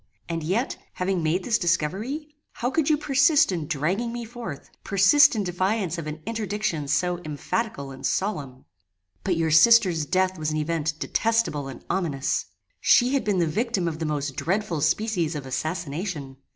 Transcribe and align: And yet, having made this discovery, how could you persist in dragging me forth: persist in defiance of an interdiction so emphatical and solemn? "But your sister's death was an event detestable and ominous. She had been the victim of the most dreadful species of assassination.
And 0.27 0.41
yet, 0.41 0.77
having 0.93 1.21
made 1.21 1.43
this 1.43 1.59
discovery, 1.59 2.33
how 2.53 2.71
could 2.71 2.89
you 2.89 2.97
persist 2.97 3.51
in 3.51 3.67
dragging 3.67 4.11
me 4.11 4.25
forth: 4.25 4.67
persist 4.83 5.35
in 5.35 5.43
defiance 5.43 5.99
of 5.99 6.07
an 6.07 6.23
interdiction 6.25 6.87
so 6.87 7.19
emphatical 7.19 7.91
and 7.91 8.03
solemn? 8.03 8.65
"But 9.23 9.37
your 9.37 9.51
sister's 9.51 10.07
death 10.07 10.39
was 10.39 10.49
an 10.49 10.57
event 10.57 10.95
detestable 10.97 11.67
and 11.67 11.85
ominous. 11.87 12.47
She 12.79 13.13
had 13.13 13.23
been 13.23 13.37
the 13.37 13.45
victim 13.45 13.87
of 13.87 13.99
the 13.99 14.07
most 14.09 14.35
dreadful 14.35 14.81
species 14.81 15.35
of 15.35 15.45
assassination. 15.45 16.37